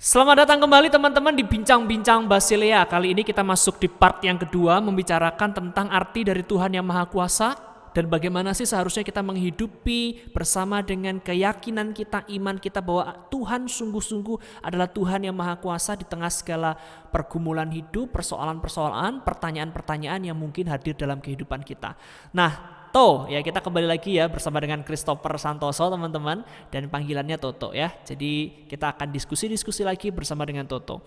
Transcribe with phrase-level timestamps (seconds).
[0.00, 2.88] Selamat datang kembali teman-teman di Bincang-Bincang Basilea.
[2.88, 7.04] Kali ini kita masuk di part yang kedua membicarakan tentang arti dari Tuhan yang Maha
[7.04, 7.52] Kuasa
[7.90, 14.62] dan bagaimana sih seharusnya kita menghidupi bersama dengan keyakinan kita, iman kita bahwa Tuhan sungguh-sungguh
[14.62, 16.78] adalah Tuhan yang Maha Kuasa di tengah segala
[17.10, 21.98] pergumulan hidup, persoalan-persoalan, pertanyaan-pertanyaan yang mungkin hadir dalam kehidupan kita.
[22.30, 26.42] Nah, Toto ya kita kembali lagi ya bersama dengan Christopher Santoso teman-teman.
[26.74, 27.94] Dan panggilannya Toto ya.
[28.02, 31.06] Jadi kita akan diskusi-diskusi lagi bersama dengan Toto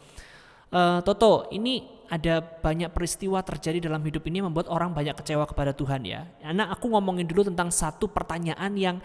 [0.73, 5.73] uh, Toto ini ada banyak peristiwa terjadi dalam hidup ini membuat orang banyak kecewa kepada
[5.73, 6.27] Tuhan ya.
[6.53, 8.97] Nah aku ngomongin dulu tentang satu pertanyaan yang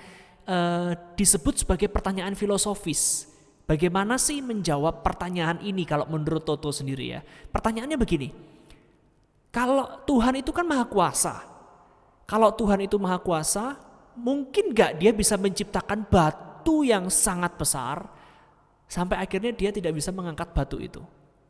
[0.49, 3.29] uh, disebut sebagai pertanyaan filosofis.
[3.69, 7.21] Bagaimana sih menjawab pertanyaan ini kalau menurut Toto sendiri ya?
[7.53, 8.29] Pertanyaannya begini.
[9.53, 11.45] Kalau Tuhan itu kan maha kuasa,
[12.29, 13.81] kalau Tuhan itu maha kuasa,
[14.17, 18.09] mungkin gak dia bisa menciptakan batu yang sangat besar
[18.85, 21.01] sampai akhirnya dia tidak bisa mengangkat batu itu.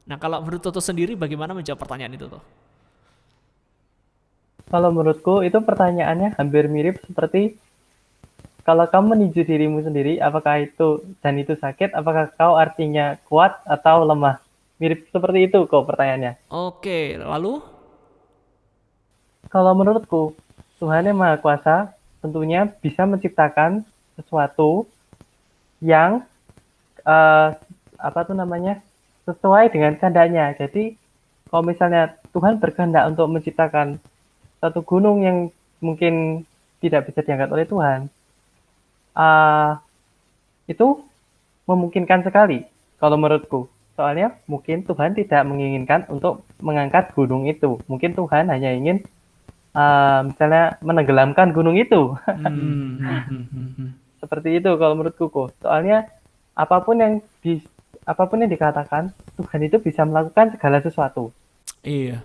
[0.08, 2.40] Nah kalau menurut Toto sendiri bagaimana menjawab pertanyaan itu tuh?
[4.68, 7.56] Kalau menurutku itu pertanyaannya hampir mirip seperti
[8.68, 14.04] kalau kamu meninju dirimu sendiri, apakah itu dan itu sakit, apakah kau artinya kuat atau
[14.04, 14.44] lemah?
[14.76, 16.36] Mirip seperti itu kok pertanyaannya.
[16.52, 17.64] Oke, lalu?
[19.48, 20.36] Kalau menurutku,
[20.76, 23.88] Tuhan yang Maha Kuasa tentunya bisa menciptakan
[24.20, 24.84] sesuatu
[25.80, 26.28] yang
[27.08, 27.56] uh,
[27.96, 28.84] apa tuh namanya
[29.28, 30.56] sesuai dengan kehendaknya.
[30.56, 30.96] Jadi
[31.52, 34.00] kalau misalnya Tuhan berkehendak untuk menciptakan
[34.64, 35.52] satu gunung yang
[35.84, 36.44] mungkin
[36.80, 38.08] tidak bisa diangkat oleh Tuhan,
[39.12, 39.76] uh,
[40.64, 41.04] itu
[41.68, 42.64] memungkinkan sekali
[42.96, 43.68] kalau menurutku.
[43.98, 47.82] Soalnya mungkin Tuhan tidak menginginkan untuk mengangkat gunung itu.
[47.90, 49.02] Mungkin Tuhan hanya ingin
[49.74, 52.14] uh, misalnya menenggelamkan gunung itu.
[52.24, 53.02] Hmm.
[54.22, 55.50] Seperti itu kalau menurutku kok.
[55.62, 56.06] Soalnya
[56.54, 57.12] apa pun yang
[57.42, 57.58] di
[58.08, 61.28] apa pun yang dikatakan Tuhan itu bisa melakukan segala sesuatu.
[61.84, 62.24] Iya.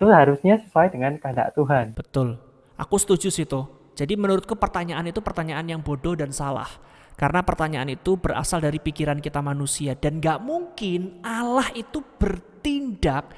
[0.00, 1.92] Itu harusnya sesuai dengan kehendak Tuhan.
[1.92, 2.40] Betul.
[2.80, 3.68] Aku setuju sih tuh.
[3.92, 6.68] Jadi menurutku pertanyaan itu pertanyaan yang bodoh dan salah.
[7.16, 13.32] Karena pertanyaan itu berasal dari pikiran kita manusia dan gak mungkin Allah itu bertindak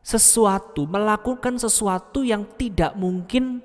[0.00, 3.60] sesuatu, melakukan sesuatu yang tidak mungkin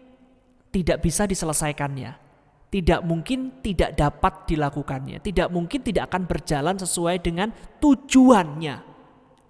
[0.68, 2.31] tidak bisa diselesaikannya.
[2.72, 5.20] Tidak mungkin tidak dapat dilakukannya.
[5.20, 7.52] Tidak mungkin tidak akan berjalan sesuai dengan
[7.84, 8.76] tujuannya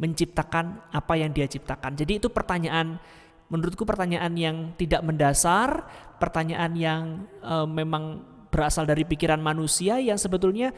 [0.01, 1.93] menciptakan apa yang dia ciptakan.
[1.93, 2.97] Jadi itu pertanyaan
[3.53, 5.85] menurutku pertanyaan yang tidak mendasar,
[6.17, 7.03] pertanyaan yang
[7.45, 10.73] e, memang berasal dari pikiran manusia yang sebetulnya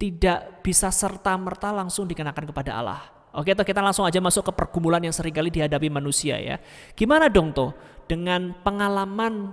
[0.00, 3.00] tidak bisa serta-merta langsung dikenakan kepada Allah.
[3.38, 6.56] Oke, toh kita langsung aja masuk ke pergumulan yang sering kali dihadapi manusia ya.
[6.98, 7.70] Gimana dong tuh
[8.08, 9.52] dengan pengalaman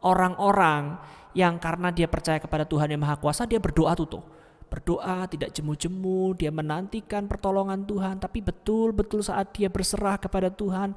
[0.00, 0.96] orang-orang
[1.36, 4.24] yang karena dia percaya kepada Tuhan yang Maha Kuasa, dia berdoa tuh tuh.
[4.70, 10.94] Berdoa tidak jemu-jemu, dia menantikan pertolongan Tuhan, tapi betul-betul saat dia berserah kepada Tuhan,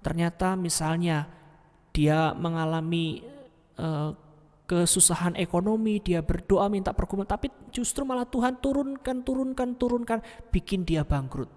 [0.00, 1.28] ternyata misalnya
[1.92, 3.20] dia mengalami
[3.76, 4.16] uh,
[4.64, 10.18] kesusahan ekonomi, dia berdoa minta pergumulan, tapi justru malah Tuhan turunkan, turunkan, turunkan,
[10.54, 11.50] bikin dia bangkrut.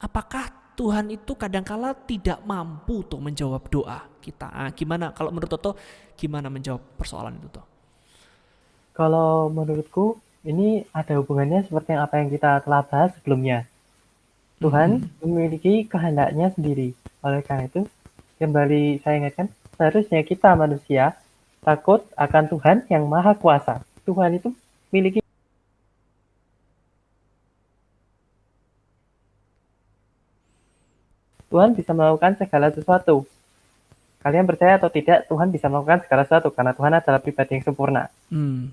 [0.00, 4.48] Apakah Tuhan itu kadangkala tidak mampu tuh menjawab doa kita?
[4.48, 5.76] Nah, gimana kalau menurut Toto
[6.16, 7.66] gimana menjawab persoalan itu tuh?
[8.96, 13.68] Kalau menurutku ini ada hubungannya seperti apa yang kita telah bahas sebelumnya.
[14.56, 15.20] Tuhan hmm.
[15.20, 16.96] memiliki kehendaknya sendiri.
[17.20, 17.84] Oleh karena itu,
[18.40, 21.12] kembali saya ingatkan, seharusnya kita manusia
[21.60, 23.84] takut akan Tuhan yang maha kuasa.
[24.08, 24.48] Tuhan itu
[24.88, 25.19] memiliki
[31.50, 33.26] Tuhan bisa melakukan segala sesuatu.
[34.22, 38.06] Kalian percaya atau tidak, Tuhan bisa melakukan segala sesuatu karena Tuhan adalah pribadi yang sempurna.
[38.30, 38.70] Hmm.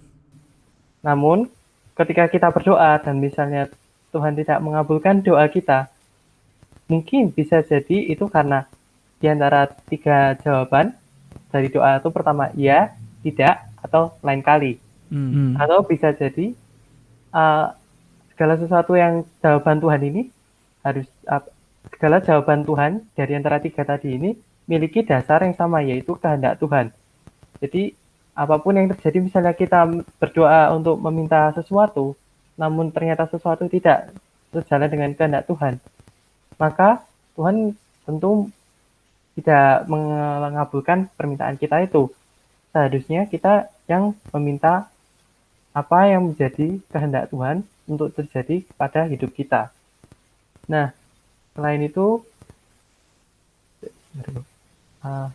[1.02, 1.50] Namun,
[1.98, 3.72] ketika kita berdoa dan misalnya
[4.14, 5.90] Tuhan tidak mengabulkan doa kita,
[6.86, 8.70] mungkin bisa jadi itu karena
[9.18, 10.94] di antara tiga jawaban
[11.50, 12.94] dari doa itu pertama iya,
[13.24, 14.78] tidak, atau lain kali.
[15.08, 15.56] Hmm.
[15.56, 16.52] Atau bisa jadi
[17.32, 17.72] uh,
[18.36, 20.22] segala sesuatu yang jawaban Tuhan ini
[20.84, 21.42] harus uh,
[21.94, 24.36] segala jawaban Tuhan dari antara tiga tadi ini
[24.68, 26.92] memiliki dasar yang sama yaitu kehendak Tuhan.
[27.64, 27.96] Jadi
[28.38, 29.88] apa pun yang terjadi misalnya kita
[30.22, 32.14] berdoa untuk meminta sesuatu
[32.58, 34.12] namun ternyata sesuatu tidak
[34.50, 35.78] berjalan dengan kehendak Tuhan,
[36.58, 37.06] maka
[37.38, 38.50] Tuhan tentu
[39.38, 42.10] tidak mengabulkan permintaan kita itu.
[42.74, 44.90] Seharusnya kita yang meminta
[45.78, 49.70] apa yang menjadi kehendak Tuhan untuk terjadi pada hidup kita.
[50.66, 50.97] Nah,
[51.58, 52.22] Selain itu,
[53.82, 54.46] uh,
[55.02, 55.30] uh,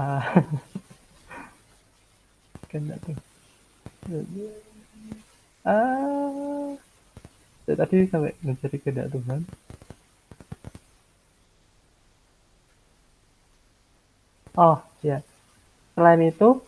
[0.00, 0.24] ah.
[5.66, 6.78] Uh,
[7.66, 9.42] tadi sampai mencari kehendak Tuhan.
[14.56, 15.20] Oh ya
[15.92, 16.64] selain itu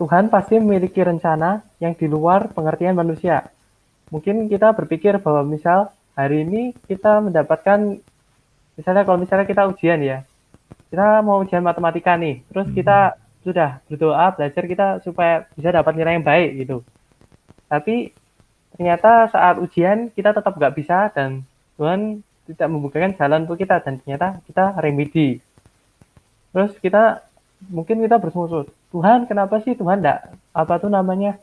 [0.00, 3.50] Tuhan pasti memiliki rencana yang di luar pengertian manusia
[4.10, 8.02] mungkin kita berpikir bahwa misal hari ini kita mendapatkan
[8.74, 10.18] misalnya kalau misalnya kita ujian ya
[10.90, 12.76] kita mau ujian matematika nih terus hmm.
[12.76, 16.84] kita sudah berdoa belajar kita supaya bisa dapat nilai yang baik gitu
[17.70, 18.12] tapi
[18.74, 21.46] ternyata saat ujian kita tetap nggak bisa dan
[21.78, 22.20] Tuhan
[22.50, 25.38] tidak membukakan jalan untuk kita dan ternyata kita remedi
[26.50, 27.22] terus kita
[27.70, 31.38] mungkin kita bersumpah Tuhan kenapa sih Tuhan enggak apa tuh namanya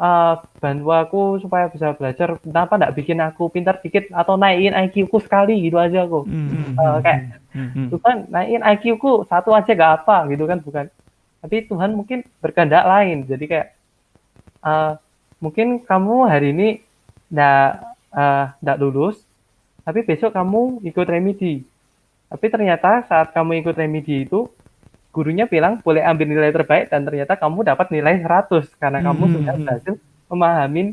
[0.00, 5.08] uh, bantu aku supaya bisa belajar kenapa nggak bikin aku pintar dikit atau naikin IQ
[5.08, 6.76] ku sekali gitu aja aku mm-hmm.
[6.76, 7.86] uh, kayak mm-hmm.
[7.92, 10.86] Tuhan naikin IQ ku satu aja gak apa gitu kan bukan
[11.40, 13.68] tapi Tuhan mungkin berkehendak lain jadi kayak
[14.64, 14.92] uh,
[15.40, 16.68] mungkin kamu hari ini
[17.30, 17.68] nggak
[18.14, 19.20] uh, nggak lulus
[19.86, 21.62] tapi besok kamu ikut remedi
[22.26, 24.50] tapi ternyata saat kamu ikut remedi itu
[25.16, 29.32] gurunya bilang boleh ambil nilai terbaik dan ternyata kamu dapat nilai 100 karena kamu hmm.
[29.32, 29.94] sudah berhasil
[30.28, 30.92] memahami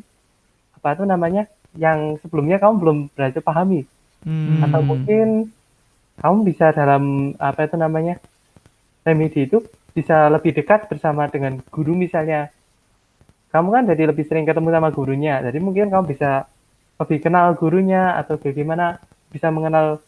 [0.80, 1.44] apa itu namanya
[1.75, 3.84] yang sebelumnya kamu belum berhasil pahami
[4.24, 4.64] hmm.
[4.64, 5.28] atau mungkin
[6.24, 8.16] kamu bisa dalam apa itu namanya
[9.04, 9.60] remedi itu
[9.92, 12.48] bisa lebih dekat bersama dengan guru misalnya
[13.52, 16.48] kamu kan jadi lebih sering ketemu sama gurunya jadi mungkin kamu bisa
[16.96, 19.04] lebih kenal gurunya atau bagaimana
[19.36, 20.00] bisa mengenal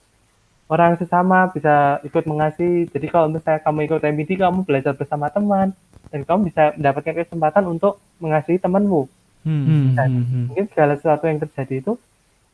[0.65, 2.89] orang sesama bisa ikut mengasihi.
[2.89, 5.73] Jadi kalau misalnya kamu ikut MBD, kamu belajar bersama teman
[6.09, 9.05] dan kamu bisa mendapatkan kesempatan untuk mengasihi temanmu.
[9.45, 9.93] Hmm.
[9.93, 10.45] Dan hmm, hmm.
[10.49, 11.93] mungkin segala sesuatu yang terjadi itu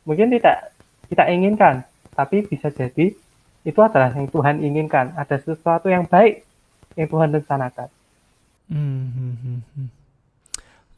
[0.04, 0.76] mungkin tidak
[1.08, 1.74] kita inginkan,
[2.12, 3.16] tapi bisa jadi
[3.62, 5.16] itu adalah yang Tuhan inginkan.
[5.16, 6.44] Ada sesuatu yang baik
[7.00, 7.88] yang Tuhan rencanakan.
[8.68, 9.04] Hmm.
[9.08, 9.88] hmm, hmm, hmm.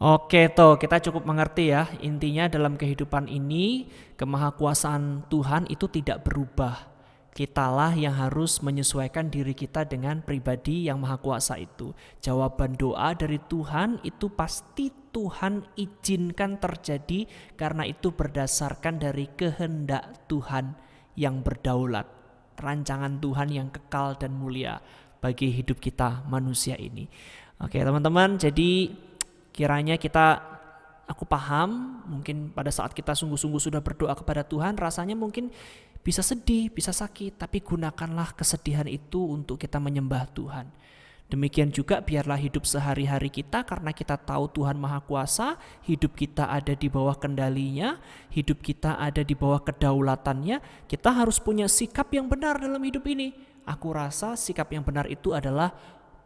[0.04, 1.86] Oke, toh kita cukup mengerti ya.
[2.02, 3.86] Intinya dalam kehidupan ini
[4.18, 6.93] kemahakuasaan Tuhan itu tidak berubah
[7.34, 11.90] Kitalah yang harus menyesuaikan diri kita dengan pribadi yang maha kuasa itu.
[12.22, 17.26] Jawaban doa dari Tuhan itu pasti Tuhan izinkan terjadi
[17.58, 20.78] karena itu berdasarkan dari kehendak Tuhan
[21.18, 22.06] yang berdaulat.
[22.54, 24.78] Rancangan Tuhan yang kekal dan mulia
[25.18, 27.10] bagi hidup kita manusia ini.
[27.58, 28.94] Oke teman-teman, jadi
[29.50, 30.54] kiranya kita
[31.10, 35.52] aku paham mungkin pada saat kita sungguh-sungguh sudah berdoa kepada Tuhan rasanya mungkin
[36.04, 40.68] bisa sedih, bisa sakit, tapi gunakanlah kesedihan itu untuk kita menyembah Tuhan.
[41.32, 45.56] Demikian juga biarlah hidup sehari-hari kita karena kita tahu Tuhan Maha Kuasa,
[45.88, 47.96] hidup kita ada di bawah kendalinya,
[48.28, 50.60] hidup kita ada di bawah kedaulatannya.
[50.84, 53.32] Kita harus punya sikap yang benar dalam hidup ini.
[53.64, 55.72] Aku rasa sikap yang benar itu adalah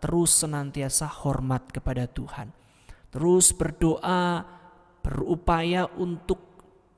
[0.03, 2.51] terus senantiasa hormat kepada Tuhan.
[3.15, 4.43] Terus berdoa,
[5.07, 6.43] berupaya untuk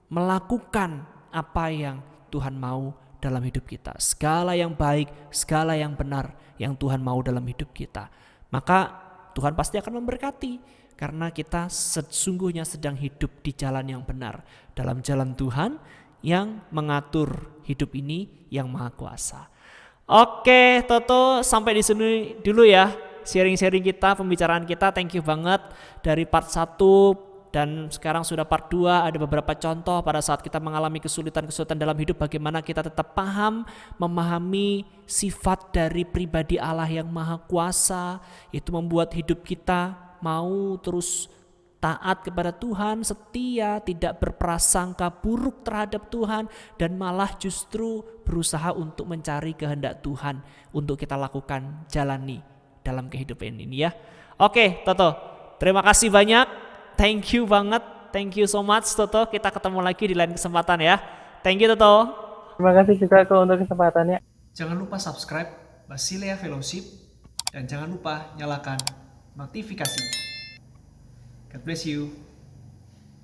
[0.08, 3.98] melakukan apa yang Tuhan mau dalam hidup kita.
[4.00, 8.08] Segala yang baik, segala yang benar yang Tuhan mau dalam hidup kita.
[8.54, 8.94] Maka
[9.36, 10.52] Tuhan pasti akan memberkati
[10.96, 14.44] karena kita sesungguhnya sedang hidup di jalan yang benar,
[14.76, 15.80] dalam jalan Tuhan
[16.20, 19.48] yang mengatur hidup ini yang maha kuasa.
[20.04, 22.92] Oke, Toto, sampai di sini dulu ya
[23.24, 24.92] sharing-sharing kita, pembicaraan kita.
[24.92, 25.62] Thank you banget
[26.04, 31.02] dari part 1 dan sekarang sudah part 2 ada beberapa contoh pada saat kita mengalami
[31.02, 33.66] kesulitan-kesulitan dalam hidup bagaimana kita tetap paham
[33.98, 38.22] memahami sifat dari pribadi Allah yang maha kuasa
[38.54, 41.26] itu membuat hidup kita mau terus
[41.80, 49.56] taat kepada Tuhan, setia, tidak berprasangka buruk terhadap Tuhan dan malah justru berusaha untuk mencari
[49.56, 50.44] kehendak Tuhan
[50.76, 52.44] untuk kita lakukan jalani
[52.84, 53.90] dalam kehidupan ini ya.
[54.36, 55.16] Oke, Toto.
[55.56, 56.69] Terima kasih banyak
[57.00, 57.80] thank you banget.
[58.12, 59.24] Thank you so much Toto.
[59.32, 61.00] Kita ketemu lagi di lain kesempatan ya.
[61.40, 62.12] Thank you Toto.
[62.60, 64.20] Terima kasih juga kok untuk kesempatannya.
[64.52, 65.48] Jangan lupa subscribe
[65.88, 66.84] Basilia Fellowship
[67.56, 68.76] dan jangan lupa nyalakan
[69.32, 70.02] notifikasi.
[71.48, 72.29] God bless you.